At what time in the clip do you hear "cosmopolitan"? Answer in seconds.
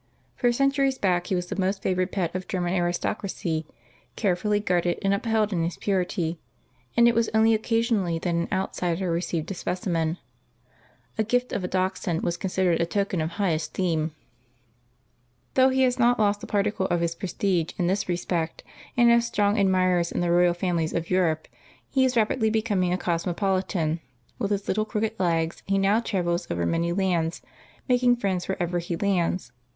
22.97-23.99